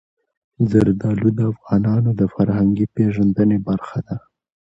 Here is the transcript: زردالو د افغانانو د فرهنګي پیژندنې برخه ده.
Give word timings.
زردالو 0.69 1.29
د 1.37 1.39
افغانانو 1.51 2.09
د 2.19 2.21
فرهنګي 2.33 2.85
پیژندنې 2.95 3.57
برخه 3.67 3.99
ده. 4.07 4.17